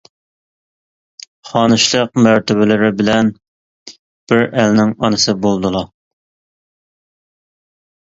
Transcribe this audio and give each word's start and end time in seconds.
خانىشلىق 1.49 2.21
مەرتىۋىلىرى 2.29 2.91
بىلەن 3.03 3.31
بىر 3.93 4.45
ئەلنىڭ 4.51 4.97
ئانىسى 5.05 5.39
بولدىلا. 5.47 5.87